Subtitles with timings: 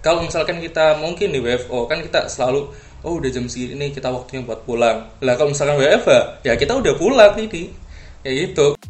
[0.00, 2.72] kalau misalkan kita mungkin di WFO kan kita selalu
[3.04, 5.12] oh udah jam segini kita waktunya buat pulang.
[5.20, 7.68] Lah kalau misalkan WFH ya kita udah pulang ini
[8.24, 8.80] ya gitu.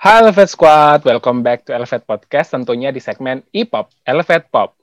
[0.00, 4.80] Hai Elevate Squad, welcome back to Elevate Podcast tentunya di segmen E-Pop, Elevate Pop.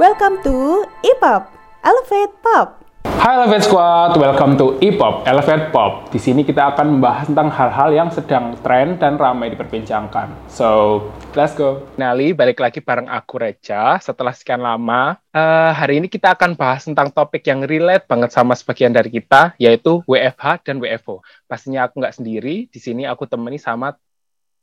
[0.00, 1.52] Welcome to E-Pop,
[1.84, 2.80] Elevate Pop.
[3.20, 6.08] Hai Elevate Squad, welcome to E-Pop, Elevate Pop.
[6.08, 10.48] Di sini kita akan membahas tentang hal-hal yang sedang tren dan ramai diperbincangkan.
[10.48, 11.04] So,
[11.36, 11.84] let's go.
[12.00, 14.00] Nali, balik lagi bareng aku Reja.
[14.00, 18.56] Setelah sekian lama, uh, hari ini kita akan bahas tentang topik yang relate banget sama
[18.56, 21.20] sebagian dari kita, yaitu WFH dan WFO.
[21.44, 23.92] Pastinya aku nggak sendiri, di sini aku temani sama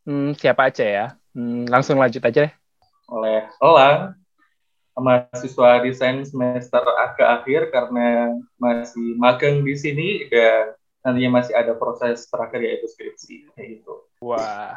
[0.10, 1.06] hmm, siapa aja ya.
[1.38, 2.54] Hmm, langsung lanjut aja deh.
[3.08, 4.20] Oleh Elang,
[4.98, 10.74] mahasiswa desain semester agak akhir karena masih magang di sini dan
[11.06, 13.94] nantinya masih ada proses terakhir yaitu skripsi kayak gitu.
[14.20, 14.76] Wah,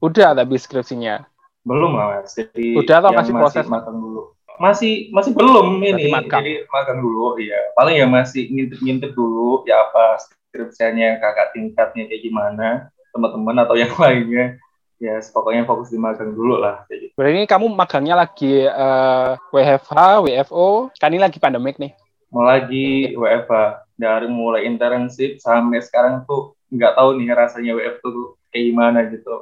[0.00, 1.28] udah tapi skripsinya?
[1.62, 2.32] Belum lah mas.
[2.34, 4.32] Jadi udah atau masih proses magang dulu?
[4.58, 6.10] Masih masih belum ini.
[6.10, 6.42] Magang.
[6.42, 7.60] Jadi magang dulu ya.
[7.76, 10.18] Paling ya masih ngintip-ngintip dulu ya apa
[10.50, 12.68] skripsinya kakak tingkatnya kayak gimana
[13.14, 14.58] teman-teman atau yang lainnya
[15.00, 17.12] ya pokoknya fokus di magang dulu lah kayak gitu.
[17.16, 19.96] Berarti ini kamu magangnya lagi uh, eh, WFH,
[20.28, 21.96] WFO, kan ini lagi pandemik nih?
[22.30, 28.36] Mau lagi WFH dari mulai internship sampai sekarang tuh nggak tahu nih rasanya WF tuh
[28.52, 29.34] kayak gimana gitu.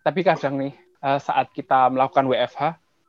[0.00, 2.62] Tapi kadang nih uh, saat kita melakukan WFH,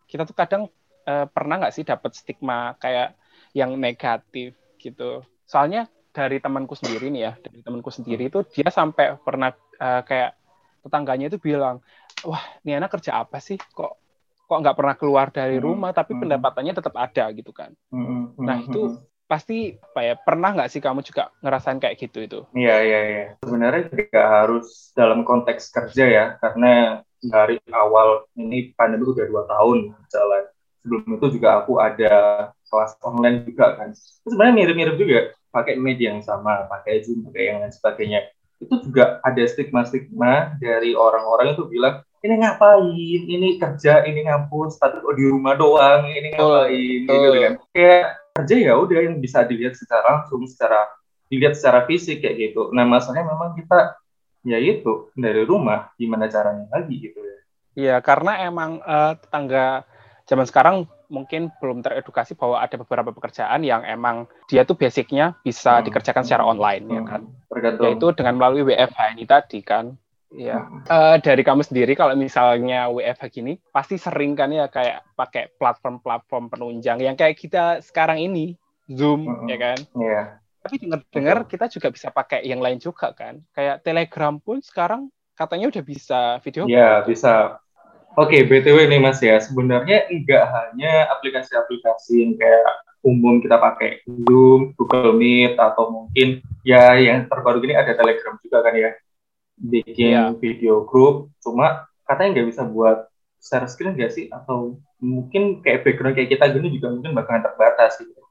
[0.09, 0.63] kita tuh kadang
[1.05, 3.13] uh, pernah nggak sih dapat stigma kayak
[3.53, 5.21] yang negatif gitu.
[5.45, 10.40] Soalnya dari temanku sendiri nih ya, dari temanku sendiri itu dia sampai pernah uh, kayak
[10.81, 11.79] tetangganya itu bilang,
[12.25, 13.57] wah ini anak kerja apa sih?
[13.57, 14.01] Kok
[14.51, 16.27] kok nggak pernah keluar dari hmm, rumah tapi hmm.
[16.27, 17.71] pendapatannya tetap ada gitu kan?
[17.87, 18.99] Hmm, nah itu
[19.31, 22.39] pasti apa ya pernah nggak sih kamu juga ngerasain kayak gitu itu?
[22.51, 23.25] Iya iya iya.
[23.39, 29.95] Sebenarnya juga harus dalam konteks kerja ya karena dari awal ini pandemi udah dua tahun
[30.11, 30.43] jalan.
[30.83, 32.15] Sebelum itu juga aku ada
[32.67, 33.95] kelas online juga kan.
[34.27, 38.19] Sebenarnya mirip-mirip juga pakai media yang sama, pakai Zoom, pakai yang lain sebagainya
[38.61, 42.93] itu juga ada stigma-stigma dari orang-orang itu bilang ini ngapain,
[43.25, 47.53] ini kerja, ini ngampus, tapi kok di rumah doang, ini ngapain, oh, gitu kan.
[47.73, 48.05] Kayak
[48.37, 50.85] kerja ya udah yang bisa dilihat secara langsung, secara
[51.33, 52.69] dilihat secara fisik kayak gitu.
[52.77, 53.97] Nah masalahnya memang kita
[54.45, 57.37] ya itu dari rumah, gimana caranya lagi gitu ya.
[57.71, 59.87] Iya, karena emang uh, tetangga
[60.29, 60.75] zaman sekarang
[61.11, 65.91] mungkin belum teredukasi bahwa ada beberapa pekerjaan yang emang dia tuh basicnya bisa hmm.
[65.91, 66.95] dikerjakan secara online hmm.
[66.95, 67.21] ya kan.
[67.51, 67.83] Tergantung.
[67.83, 69.99] Yaitu dengan melalui WFH ini tadi kan.
[70.31, 70.87] Ya, hmm.
[70.87, 76.47] uh, dari kamu sendiri kalau misalnya WFH gini pasti sering kan ya kayak pakai platform-platform
[76.47, 78.55] penunjang yang kayak kita sekarang ini
[78.87, 79.51] Zoom hmm.
[79.51, 79.79] ya kan.
[79.99, 80.07] Iya.
[80.07, 80.25] Yeah.
[80.61, 83.43] Tapi dengar-dengar kita juga bisa pakai yang lain juga kan.
[83.51, 86.69] Kayak Telegram pun sekarang katanya udah bisa video.
[86.69, 87.59] Iya, bisa
[88.19, 92.67] Oke, okay, BTW nih Mas ya, sebenarnya enggak hanya aplikasi-aplikasi yang kayak
[93.07, 98.67] umum kita pakai Zoom, Google Meet, atau mungkin ya yang terbaru gini ada Telegram juga
[98.67, 98.91] kan ya,
[99.55, 100.35] bikin yeah.
[100.35, 103.07] video group, cuma katanya nggak bisa buat
[103.39, 104.27] share screen nggak sih?
[104.27, 108.21] Atau mungkin kayak background kayak kita gini juga mungkin bakalan terbatas gitu.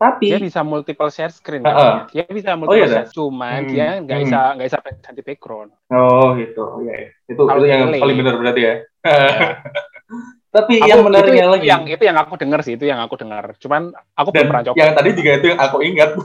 [0.00, 1.64] Tapi dia bisa multiple share screen.
[1.64, 1.94] Uh, uh.
[2.12, 3.70] Dia bisa multiple oh, iya, share, cuman hmm.
[3.72, 4.24] dia nggak hmm.
[4.28, 5.70] bisa nggak bisa ganti background.
[5.88, 7.08] Oh gitu, oh, iya.
[7.08, 7.08] iya.
[7.24, 8.74] Itu itu yang paling benar berarti ya.
[9.04, 9.60] Ya.
[10.50, 11.66] Tapi aku, yang menariknya itu, lagi.
[11.70, 13.54] Yang itu yang aku dengar sih, itu yang aku dengar.
[13.62, 14.76] Cuman aku belum pernah coba.
[14.82, 16.10] Yang tadi juga itu yang aku ingat.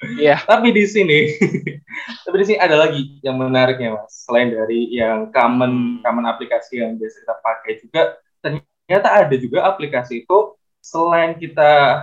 [0.00, 0.40] Iya.
[0.48, 1.28] tapi di sini,
[2.24, 4.24] tapi di sini ada lagi yang menariknya mas.
[4.24, 8.02] Selain dari yang common common aplikasi yang biasa kita pakai juga,
[8.40, 12.00] ternyata ada juga aplikasi itu selain kita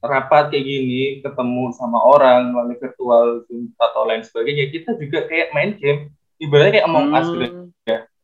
[0.00, 5.52] rapat kayak gini, ketemu sama orang melalui virtual Zoom atau lain sebagainya, kita juga kayak
[5.52, 6.16] main game.
[6.40, 7.65] Ibaratnya kayak Among Us gitu hmm.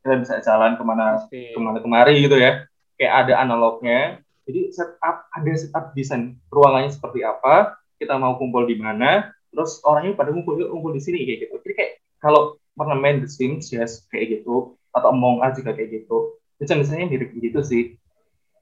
[0.02, 2.66] Kita bisa jalan ke mana ke mana kemari gitu ya.
[2.98, 4.20] Kayak ada analognya.
[4.44, 10.19] Jadi setup ada setup desain ruangannya seperti apa, kita mau kumpul di mana, terus orangnya
[10.19, 11.54] pada ngumpul ngumpul di sini kayak gitu.
[11.62, 15.78] Jadi kayak kalau pernah main The Sims ya yes, kayak gitu atau Among Us juga
[15.78, 16.43] kayak gitu.
[16.58, 18.02] Jadi misalnya mirip gitu sih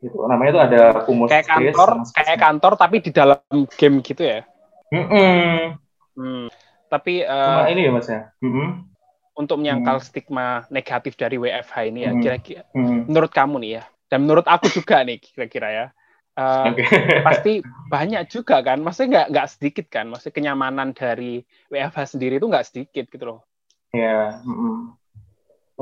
[0.00, 3.38] gitu namanya itu ada kumus kayak kantor kayak kantor tapi di dalam
[3.76, 4.40] game gitu ya
[4.88, 5.56] mm -mm.
[6.16, 6.46] Hmm.
[6.88, 8.68] tapi uh, ini ya mas ya mm -hmm.
[9.40, 10.04] Untuk menyangkal mm.
[10.04, 12.76] stigma negatif dari WFH ini ya kira-kira mm.
[12.76, 13.00] -hmm.
[13.08, 15.86] menurut kamu nih ya dan menurut aku juga nih kira-kira ya
[16.38, 16.86] Uh, okay.
[17.26, 17.52] pasti
[17.90, 22.64] banyak juga kan, maksudnya nggak nggak sedikit kan, maksudnya kenyamanan dari WFH sendiri itu nggak
[22.70, 23.40] sedikit gitu loh.
[23.90, 24.74] Ya, mm -hmm.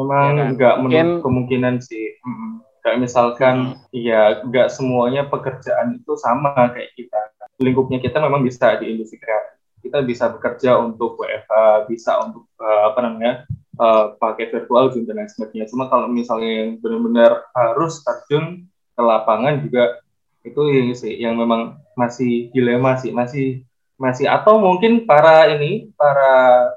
[0.03, 0.81] memang ya kan?
[0.83, 2.17] mungkin kemungkinan sih.
[2.25, 2.53] Mm -hmm
[2.89, 3.93] Kayak misalkan, hmm.
[3.93, 7.21] ya nggak semuanya pekerjaan itu sama kayak kita.
[7.61, 9.61] Lingkupnya kita memang bisa di industri kreatif.
[9.85, 13.33] Kita bisa bekerja untuk WFH, bisa untuk uh, apa namanya
[13.79, 15.67] uh, pakai virtual Zoom dan lain sebagainya.
[15.71, 20.03] Cuma kalau misalnya yang benar-benar harus terjun ke lapangan juga
[20.47, 23.67] itu yang sih yang memang masih dilema sih, masih
[23.99, 26.31] masih atau mungkin para ini para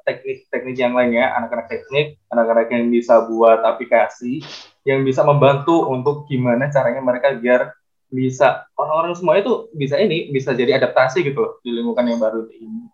[0.10, 4.42] teknik-teknik yang lainnya anak-anak teknik anak-anak yang bisa buat aplikasi
[4.90, 7.78] yang bisa membantu untuk gimana caranya mereka biar
[8.10, 12.90] bisa orang-orang semua itu bisa ini bisa jadi adaptasi gitu di lingkungan yang baru ini.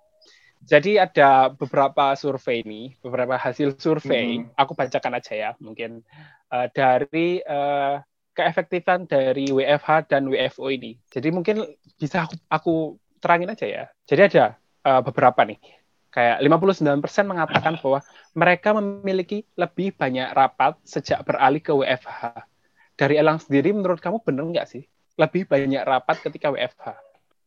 [0.68, 4.52] Jadi ada beberapa survei nih, beberapa hasil survei, hmm.
[4.60, 6.04] aku bacakan aja ya, mungkin
[6.52, 8.04] uh, dari uh,
[8.36, 11.00] keefektifan dari WFH dan WFO ini.
[11.08, 11.64] Jadi mungkin
[11.96, 12.74] bisa aku, aku
[13.24, 13.84] terangin aja ya.
[14.04, 14.46] Jadi ada
[14.84, 15.56] uh, beberapa nih.
[16.12, 18.00] Kayak 59% mengatakan bahwa
[18.36, 22.44] mereka memiliki lebih banyak rapat sejak beralih ke WFH.
[23.00, 24.84] Dari Elang sendiri, menurut kamu benar nggak sih?
[25.16, 26.92] Lebih banyak rapat ketika WFH?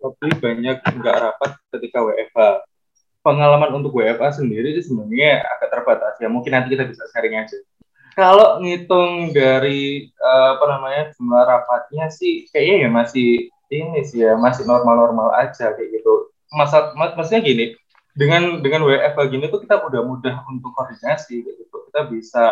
[0.01, 2.70] Lebih banyak nggak rapat ketika WFH.
[3.21, 6.17] Pengalaman untuk WFH sendiri itu sebenarnya agak terbatas.
[6.19, 7.57] Ya mungkin nanti kita bisa sharing aja.
[8.17, 13.29] Kalau ngitung dari uh, apa namanya jumlah rapatnya sih kayaknya ya masih
[13.71, 16.33] ini sih ya masih normal-normal aja kayak gitu.
[16.51, 17.79] Masa mak maksudnya gini,
[18.19, 21.77] dengan dengan WF gini tuh kita udah mudah untuk koordinasi kayak gitu.
[21.93, 22.45] Kita bisa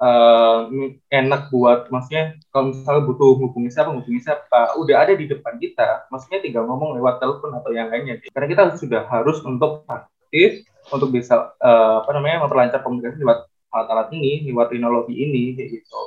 [0.00, 0.66] uh,
[1.12, 6.08] enak buat maksudnya kalau misalnya butuh hubungi siapa hubungi siapa udah ada di depan kita
[6.08, 11.12] maksudnya tinggal ngomong lewat telepon atau yang lainnya karena kita sudah harus untuk aktif untuk
[11.12, 16.00] bisa uh, apa namanya memperlancar komunikasi lewat alat-alat ini lewat teknologi ini gitu.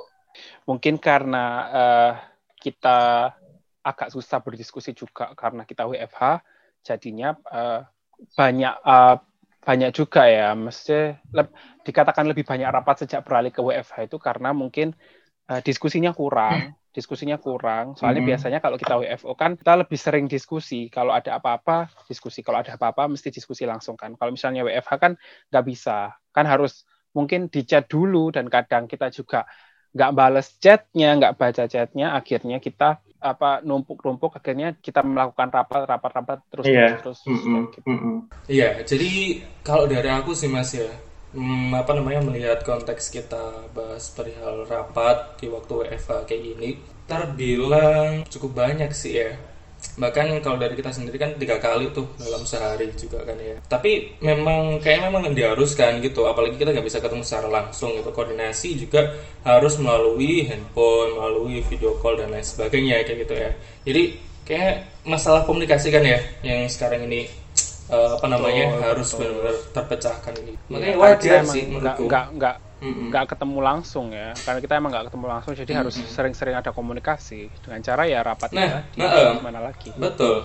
[0.67, 2.11] Mungkin karena uh,
[2.59, 3.31] kita
[3.83, 6.39] agak susah berdiskusi juga karena kita WFH
[6.83, 7.83] jadinya uh,
[8.35, 9.19] banyak uh,
[9.63, 10.53] banyak juga ya.
[10.53, 11.43] Mesti le
[11.87, 14.95] dikatakan lebih banyak rapat sejak beralih ke WFH itu karena mungkin
[15.51, 16.91] uh, diskusinya kurang hmm.
[16.93, 17.95] diskusinya kurang.
[17.97, 18.29] Soalnya hmm.
[18.29, 20.91] biasanya kalau kita WFO kan kita lebih sering diskusi.
[20.91, 22.45] Kalau ada apa-apa diskusi.
[22.45, 24.13] Kalau ada apa-apa mesti diskusi langsung kan.
[24.19, 25.15] Kalau misalnya WFH kan
[25.49, 26.13] nggak bisa.
[26.35, 29.45] Kan harus mungkin di chat dulu dan kadang kita juga
[29.93, 36.11] nggak balas chatnya, nggak baca chatnya, akhirnya kita apa numpuk-numpuk akhirnya kita melakukan rapat rapat
[36.11, 36.99] rapat terus yeah.
[36.99, 37.61] terus, terus mm -hmm.
[37.71, 37.87] gitu.
[38.51, 39.11] Iya, yeah, jadi
[39.63, 40.91] kalau dari aku sih Mas ya,
[41.31, 46.69] hmm, apa namanya melihat konteks kita bahas perihal rapat di waktu WFH kayak gini,
[47.07, 49.31] terbilang cukup banyak sih ya
[49.93, 53.57] bahkan kalau dari kita sendiri kan tiga kali tuh dalam sehari juga kan ya.
[53.69, 56.25] Tapi memang kayak memang diharuskan gitu.
[56.25, 58.09] Apalagi kita nggak bisa ketemu secara langsung gitu.
[58.09, 59.13] Koordinasi juga
[59.45, 63.51] harus melalui handphone melalui video call dan lain sebagainya kayak gitu ya.
[63.85, 64.03] Jadi
[64.43, 64.75] kayak
[65.07, 67.31] masalah komunikasi kan ya yang sekarang ini
[67.87, 70.53] uh, apa namanya betul, harus benar-benar terpecahkan ini.
[70.53, 72.03] Iya, makanya wajar sih menurutku.
[72.09, 75.79] nggak nggak nggak ketemu langsung ya karena kita emang nggak ketemu langsung jadi mm -hmm.
[75.79, 77.47] harus sering-sering ada komunikasi.
[77.63, 79.89] Dengan cara ya rapat nah, nah uh, mana lagi.
[79.95, 80.43] betul.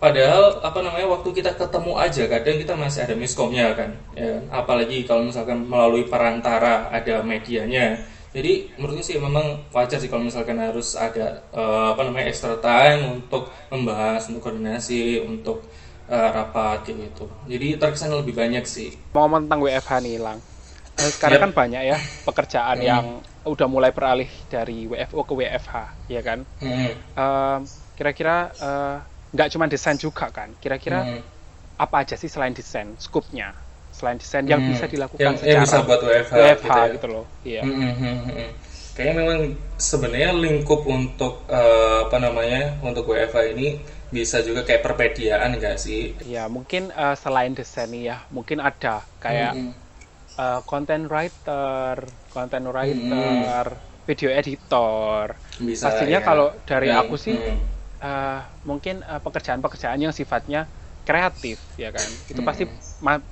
[0.00, 4.40] Padahal apa namanya waktu kita ketemu aja kadang kita masih ada miskomnya kan ya.
[4.48, 8.00] Apalagi kalau misalkan melalui perantara ada medianya.
[8.30, 13.18] Jadi menurutku sih memang wajar sih kalau misalkan harus ada uh, apa namanya extra time
[13.18, 15.66] untuk membahas untuk koordinasi untuk
[16.06, 17.26] uh, rapat gitu.
[17.50, 18.94] Jadi terkesan lebih banyak sih.
[19.10, 20.38] Mau tentang WFH nih lang
[21.00, 21.44] Eh, sekarang yep.
[21.48, 21.98] kan banyak ya
[22.28, 22.86] pekerjaan hmm.
[22.86, 23.04] yang
[23.48, 25.74] udah mulai beralih dari WFO ke WFH,
[26.12, 26.44] ya kan?
[26.60, 26.92] Hmm.
[27.16, 27.58] Uh,
[27.96, 28.96] kira-kira uh,
[29.32, 30.52] nggak cuma desain juga kan?
[30.60, 31.20] Kira-kira hmm.
[31.80, 33.56] apa aja sih selain desain, skupnya?
[33.96, 34.52] Selain desain hmm.
[34.52, 36.86] yang bisa dilakukan yang, secara yang bisa buat WFH, WFH gitu, ya?
[36.92, 37.62] gitu loh, iya.
[37.64, 38.50] Hmm, hmm, hmm, hmm.
[38.90, 39.38] Kayaknya memang
[39.80, 43.80] sebenarnya lingkup untuk uh, apa namanya untuk WFH ini
[44.12, 46.12] bisa juga kayak perpediaan enggak sih?
[46.28, 49.88] Ya mungkin uh, selain desain ya, mungkin ada kayak hmm
[50.40, 54.04] uh, content writer, content writer, hmm.
[54.08, 55.36] video editor.
[55.60, 56.24] Bisa, Pastinya ya.
[56.24, 57.00] kalau dari hmm.
[57.04, 57.58] aku sih hmm.
[58.00, 60.64] uh, mungkin uh, pekerjaan-pekerjaan yang sifatnya
[61.04, 62.08] kreatif ya kan.
[62.28, 62.48] Itu hmm.
[62.48, 62.64] pasti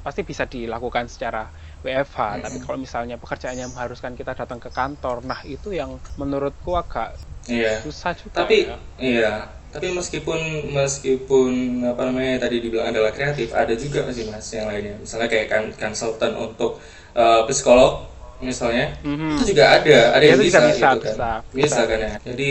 [0.05, 1.49] pasti bisa dilakukan secara
[1.81, 2.19] WFH.
[2.21, 2.43] Hmm.
[2.45, 7.17] Tapi kalau misalnya pekerjaannya mengharuskan kita datang ke kantor, nah itu yang menurutku agak
[7.49, 7.81] iya.
[7.81, 8.45] susah juga.
[8.45, 8.77] Tapi ya.
[9.01, 9.33] iya,
[9.69, 14.97] tapi meskipun meskipun apa namanya tadi dibilang adalah kreatif ada juga sih mas yang lainnya.
[14.97, 16.81] Misalnya kayak kan konsultan untuk
[17.13, 18.09] uh, psikolog
[18.39, 19.35] misalnya mm-hmm.
[19.35, 20.97] itu juga ada ada ya, yang bisa, bisa, gitu bisa, kan.
[20.97, 21.81] bisa, bisa.
[21.85, 22.13] Kan ya.
[22.25, 22.51] Jadi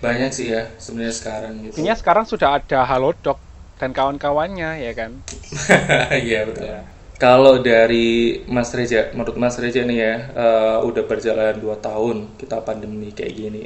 [0.00, 1.74] banyak sih ya sebenarnya sekarang gitu.
[1.76, 3.38] Intinya sekarang sudah ada halodoc
[3.76, 5.20] dan kawan-kawannya ya kan?
[6.26, 6.72] Iya betul.
[6.72, 6.82] Ya.
[7.16, 12.64] kalau dari Mas Reja menurut Mas Reja nih ya uh, udah berjalan 2 tahun kita
[12.64, 13.62] pandemi kayak gini.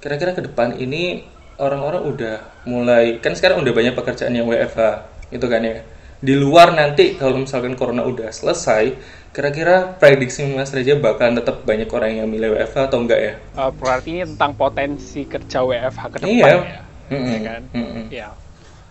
[0.00, 1.24] Kira-kira ke depan ini
[1.56, 2.36] orang-orang udah
[2.68, 4.80] mulai kan sekarang udah banyak pekerjaan yang WFH
[5.32, 5.80] itu kan ya
[6.16, 8.96] di luar nanti kalau misalkan corona udah selesai,
[9.36, 13.32] kira-kira prediksi Mas Reja bakal tetap banyak orang yang milih WFH atau enggak ya?
[13.52, 16.48] Uh, berarti ini tentang potensi kerja WFH ke depan Iya.
[16.56, 16.80] ya.
[17.12, 17.28] Mm-mm.
[17.28, 17.62] Ya kan?
[17.68, 18.04] Mm-mm.
[18.08, 18.28] Ya.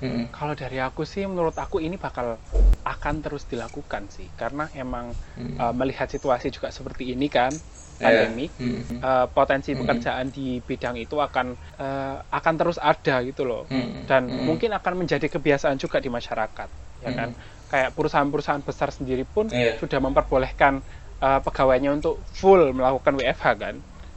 [0.05, 0.25] Mm-mm.
[0.29, 2.37] Kalau dari aku sih, menurut aku ini bakal
[2.85, 5.57] akan terus dilakukan sih, karena emang Mm.
[5.57, 7.49] uh, melihat situasi juga seperti ini kan.
[7.99, 8.99] Pandemi, Mm-mm.
[9.01, 9.81] uh, potensi Mm-mm.
[9.83, 14.05] pekerjaan di bidang itu akan uh, akan terus ada gitu loh, Mm-mm.
[14.09, 14.45] dan Mm-mm.
[14.47, 16.69] mungkin akan menjadi kebiasaan juga di masyarakat,
[17.01, 17.29] ya kan?
[17.71, 19.79] Kayak perusahaan-perusahaan besar sendiri pun Iya.
[19.81, 20.83] sudah memperbolehkan
[21.23, 23.75] uh, pegawainya untuk full melakukan WFH kan,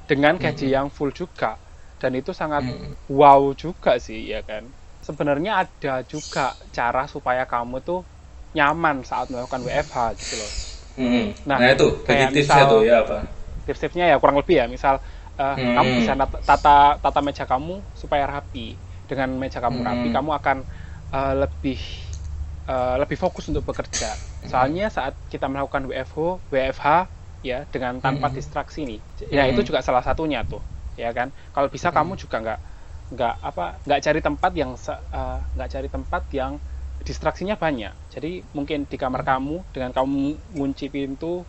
[0.09, 1.57] dengan gaji yang full juga,
[2.01, 2.95] dan itu sangat Mm.
[3.09, 4.69] wow juga sih ya kan
[4.99, 8.03] sebenarnya ada juga cara supaya kamu tuh
[8.53, 10.51] nyaman saat melakukan WFH gitu loh.
[11.47, 13.19] Nah, Nah, itu kayak bagi tipsnya misal- tuh ya apa?
[13.69, 14.67] Tips-tipsnya ya kurang lebih ya.
[14.75, 15.05] Misal
[15.41, 15.65] eh, Hmm.
[15.77, 16.13] kamu bisa
[16.49, 18.81] tata tata meja kamu supaya rapi.
[19.09, 19.89] Dengan meja kamu Hmm.
[19.89, 20.57] rapi kamu akan
[21.15, 21.79] eh, lebih
[22.69, 24.19] eh, lebih fokus untuk bekerja.
[24.45, 26.87] Soalnya saat kita melakukan WFH WFH
[27.45, 28.35] ya dengan tanpa Hmm.
[28.35, 29.01] distraksi nih.
[29.31, 29.51] Ya Hmm.
[29.51, 30.63] itu juga salah satunya tuh
[30.99, 31.31] ya kan?
[31.55, 32.61] Kalau bisa kamu juga nggak
[33.15, 34.71] nggak apa nggak cari tempat yang
[35.19, 36.53] eh, nggak cari tempat yang
[37.09, 37.95] distraksinya banyak.
[38.11, 40.23] Jadi mungkin di kamar kamu dengan kamu
[40.57, 41.47] ngunci pintu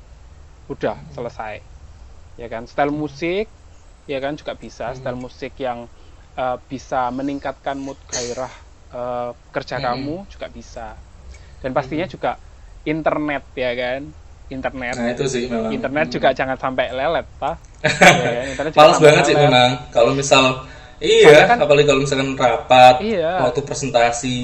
[0.70, 1.69] udah selesai
[2.40, 3.52] ya kan style musik
[4.06, 5.86] ya kan juga bisa style musik yang
[6.34, 8.54] eh, bisa meningkatkan mood gairah
[8.90, 9.86] eh, kerja Hmm.
[9.86, 10.88] kamu juga bisa
[11.60, 12.40] dan pastinya juga
[12.84, 14.02] internet ya kan
[14.48, 15.70] internet Nah, itu sih memang.
[15.70, 17.56] internet juga jangan sampai lelet pak
[18.36, 19.46] ya, internet juga Males sampai banget sih lelet.
[19.46, 19.70] memang.
[19.90, 20.44] Kalau misal
[21.00, 23.32] iya, Soalnya kan- apalagi kalau misalkan rapat, Iya.
[23.40, 24.38] waktu presentasi,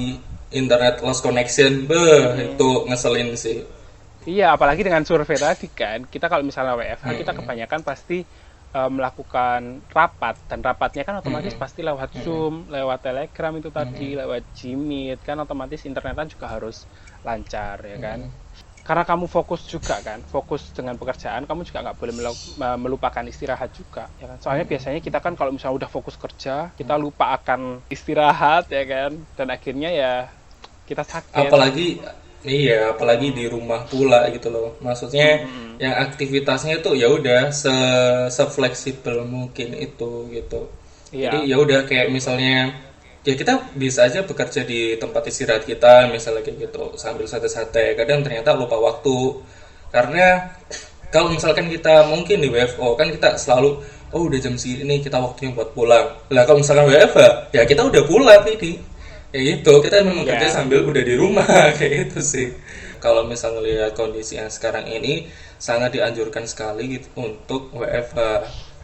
[0.50, 2.00] internet lost connection, beh,
[2.32, 2.40] Hmm.
[2.48, 3.60] itu ngeselin sih.
[4.26, 7.38] Iya, apalagi dengan survei tadi kan, kita kalau misalnya WFH kita Hmm.
[7.42, 8.26] kebanyakan pasti
[8.76, 11.62] eh, melakukan rapat dan rapatnya kan otomatis Hmm.
[11.64, 16.76] pasti lewat Zoom, lewat Telegram itu tadi, lewat Gmeet kan otomatis internetan juga harus
[17.24, 18.18] lancar ya kan.
[18.28, 18.34] Hmm.
[18.86, 23.24] Karena kamu fokus juga kan, fokus dengan pekerjaan, kamu juga nggak boleh melu- me- melupakan
[23.32, 24.38] istirahat juga ya kan.
[24.44, 29.12] Soalnya biasanya kita kan kalau misalnya udah fokus kerja, kita lupa akan istirahat ya kan,
[29.38, 30.12] dan akhirnya ya
[30.84, 31.48] kita sakit.
[31.50, 31.88] Apalagi
[32.44, 34.76] iya, apalagi di rumah pula gitu loh.
[34.84, 35.80] Maksudnya Hmm.
[35.80, 40.68] yang aktivitasnya itu ya udah se fleksibel mungkin itu gitu.
[41.12, 41.30] Iya.
[41.32, 42.74] Jadi ya udah kayak misalnya
[43.26, 47.94] ya kita bisa aja bekerja di tempat istirahat kita misalnya kayak gitu sambil santai-santai.
[47.98, 49.42] Kadang ternyata lupa waktu
[49.90, 50.52] karena
[51.14, 53.80] kalau misalkan kita mungkin di WFO kan kita selalu
[54.14, 56.06] oh udah jam segini kita waktunya buat pulang.
[56.30, 58.95] Lah kalau misalkan WFH ya kita udah pulang ini.
[59.36, 60.40] Ya gitu, kita memang Ya.
[60.40, 61.44] kerja sambil udah di rumah
[61.76, 62.48] kayak gitu sih.
[63.04, 65.28] Kalau misalnya lihat kondisi yang sekarang ini
[65.60, 68.20] sangat dianjurkan sekali gitu untuk WFH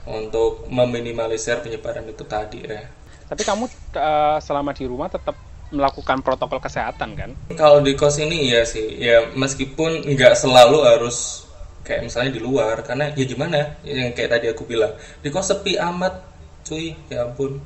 [0.05, 2.85] untuk meminimalisir penyebaran itu tadi ya.
[3.31, 3.65] Tapi kamu
[3.97, 5.37] eh, selama di rumah tetap
[5.73, 7.31] melakukan protokol kesehatan kan?
[7.57, 11.49] Kalau di kos ini iya sih, ya meskipun nggak selalu harus
[11.81, 14.93] kayak misalnya di luar, karena ya gimana, yang kayak tadi aku bilang,
[15.25, 16.15] di kos sepi amat,
[16.63, 17.57] cuy, ya ampun,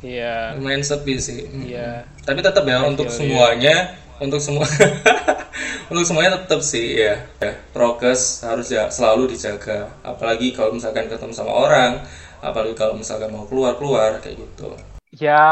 [0.00, 0.56] Iya.
[0.56, 1.44] lumayan sepi sih.
[1.64, 2.08] Iya.
[2.24, 4.64] Tapi tetap ya I untuk feel semuanya, untuk semua,
[5.92, 11.32] untuk semuanya tetap sih ya, ya prokes harus ya selalu dijaga, apalagi kalau misalkan ketemu
[11.36, 12.00] sama orang,
[12.40, 14.72] apalagi kalau misalkan mau keluar keluar kayak gitu.
[15.10, 15.42] Ya,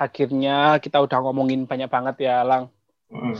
[0.00, 2.72] akhirnya kita udah ngomongin banyak banget ya, Lang.
[3.12, 3.36] Mm.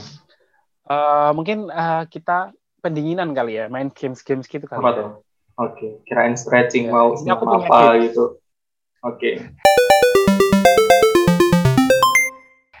[0.85, 2.53] Eh, mungkin eh, kita
[2.85, 4.97] pendinginan kali ya, main games-games gitu kali Apa ya.
[5.01, 5.09] tuh?
[5.55, 8.37] Oke, kirain stretching Ya, mau punya apa gitu.
[9.05, 9.37] Oke.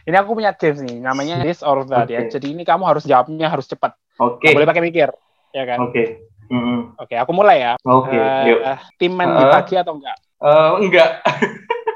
[0.05, 2.25] Ini aku punya games nih, namanya This or That ya.
[2.25, 2.33] Oke.
[2.33, 3.93] Jadi ini kamu harus jawabnya harus cepat.
[4.17, 4.49] Oke.
[4.49, 5.09] Nggak boleh pakai mikir,
[5.53, 5.77] ya kan?
[5.85, 6.25] Oke.
[6.45, 6.93] Mm-mm.
[6.97, 7.73] Oke, aku mulai ya.
[7.81, 8.59] Oke, Eh, yuk.
[8.97, 9.37] tim main Eh.
[9.37, 10.17] dibagi atau enggak?
[10.41, 11.09] Eh, enggak.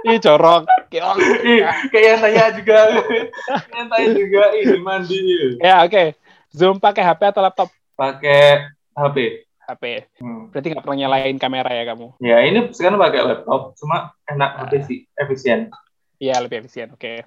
[0.10, 0.66] Ih, jorok.
[0.90, 2.78] Kayak yang tanya juga.
[3.78, 5.22] yang tanya juga ini mandi.
[5.62, 6.18] Ya, oke.
[6.50, 7.70] Zoom pakai HP atau laptop?
[7.94, 9.46] Pakai HP.
[9.70, 10.10] HP.
[10.18, 10.50] Hmm.
[10.50, 12.08] Berarti nggak pernah nyalain kamera ya kamu?
[12.18, 15.70] Ya, ini sekarang pakai laptop, cuma enak HP sih, efisien.
[16.18, 16.90] Iya, lebih efisien.
[16.92, 17.24] Oke.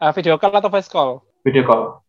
[0.00, 1.20] Eh, video call atau voice call?
[1.44, 2.00] Video call.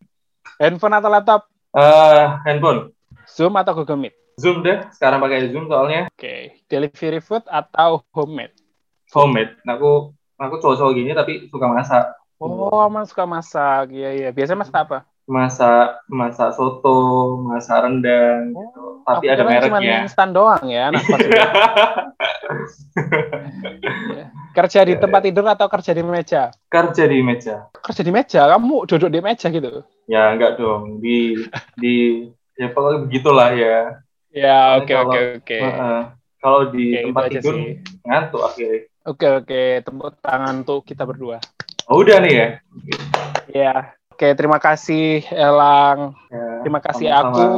[0.58, 1.42] Handphone atau laptop?
[1.76, 2.90] Eh, handphone.
[3.28, 4.16] Zoom atau Google Meet?
[4.40, 6.58] Zoom deh, sekarang pakai Zoom soalnya Oke.
[6.66, 8.58] Delivery food atau homemade?
[9.14, 9.54] homemade.
[9.62, 10.10] Nah, aku
[10.42, 12.18] aku cowok-cowok gini tapi suka masak.
[12.42, 13.94] Oh, aman suka masak.
[13.94, 14.30] Iya, iya.
[14.34, 14.98] Biasanya masak apa?
[15.24, 18.84] Masak masak soto, masak rendang gitu.
[19.08, 20.04] Tapi ada kira cuma mereknya.
[20.04, 21.20] instan doang ya, anak kos.
[23.84, 24.30] Iya.
[24.54, 26.54] Kerja di tempat tidur atau kerja di meja?
[26.70, 27.68] Kerja di meja.
[27.74, 29.82] Kerja di meja, kamu duduk di meja gitu?
[30.06, 31.42] Ya enggak dong, di
[31.80, 33.78] di ya pokoknya begitulah ya.
[34.34, 35.58] Ya, oke, oke, oke.
[36.38, 37.72] Kalau di itu tempat aja tidur sih.
[38.04, 38.80] ngantuk akhirnya.
[39.08, 39.64] Oke, oke.
[39.86, 41.38] Tepuk tangan untuk kita berdua.
[41.88, 42.48] Oh, udah nih ya.
[43.54, 43.76] Iya.
[44.14, 46.14] Oke, terima kasih Elang.
[46.30, 47.34] Ya, terima kasih sama -sama.
[47.34, 47.50] aku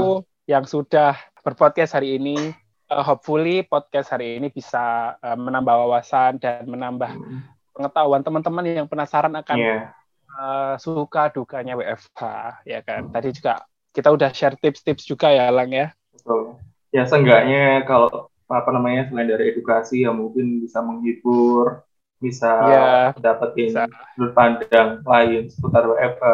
[0.48, 2.56] yang sudah berpodcast hari ini.
[2.88, 7.44] Uh, hopefully podcast hari ini bisa uh, menambah wawasan dan menambah hmm.
[7.76, 9.92] pengetahuan teman-teman yang penasaran akan yeah.
[10.32, 12.24] uh, suka dukanya WFH
[12.64, 13.12] ya kan.
[13.12, 15.92] Tadi juga kita udah share tips-tips juga ya Lang ya.
[16.16, 16.56] Betul.
[16.96, 21.84] Ya seenggaknya kalau apa namanya selain dari edukasi yang mungkin bisa menghibur
[22.20, 23.76] bisa yeah, dapetin
[24.16, 26.26] sudut pandang lain seputar WFH,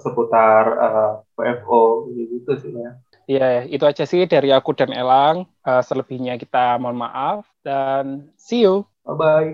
[0.00, 2.90] seputar uh, WFO gitu sih ya.
[3.28, 5.44] Iya, itu aja sih dari aku dan Elang.
[5.60, 8.88] Uh, selebihnya kita mohon maaf dan see you.
[9.04, 9.50] Bye bye.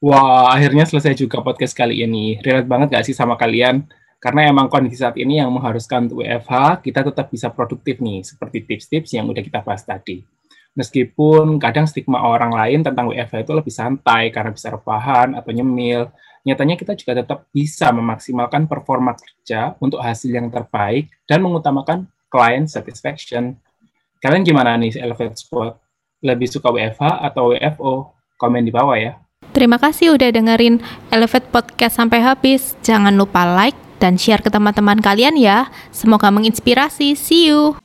[0.00, 2.40] Wah, akhirnya selesai juga podcast kali ini.
[2.40, 3.88] Relate banget gak sih sama kalian?
[4.20, 8.64] Karena emang kondisi saat ini yang mengharuskan untuk WFH, kita tetap bisa produktif nih, seperti
[8.64, 10.24] tips-tips yang udah kita bahas tadi.
[10.74, 16.10] Meskipun kadang stigma orang lain tentang WFH itu lebih santai karena bisa rebahan atau nyemil,
[16.42, 22.66] nyatanya kita juga tetap bisa memaksimalkan performa kerja untuk hasil yang terbaik dan mengutamakan client
[22.66, 23.54] satisfaction.
[24.18, 25.78] Kalian gimana nih Elevate Spot?
[26.24, 28.10] Lebih suka WFH atau WFO?
[28.34, 29.14] Komen di bawah ya.
[29.54, 30.82] Terima kasih udah dengerin
[31.14, 32.74] Elevate Podcast sampai habis.
[32.82, 35.70] Jangan lupa like dan share ke teman-teman kalian ya.
[35.94, 37.14] Semoga menginspirasi.
[37.14, 37.78] See you.